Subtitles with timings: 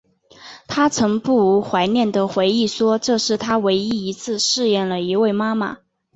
[0.67, 5.77] 她曾不无怀念的回忆说这是她唯一一次饰演了一位妈妈。